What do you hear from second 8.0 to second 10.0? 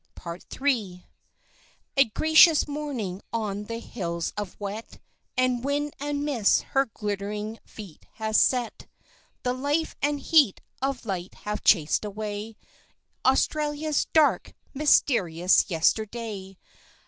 has set; The life